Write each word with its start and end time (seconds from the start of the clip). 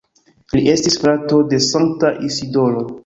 Li 0.55 0.61
estis 0.71 0.97
frato 1.03 1.41
de 1.51 1.59
Sankta 1.67 2.11
Isidoro. 2.31 2.83